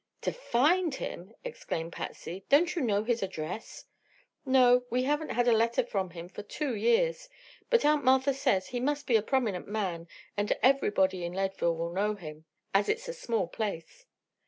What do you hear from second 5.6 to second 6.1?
from